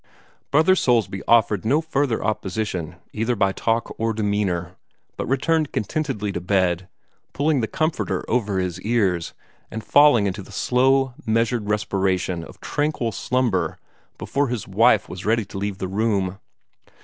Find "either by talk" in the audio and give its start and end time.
3.13-3.93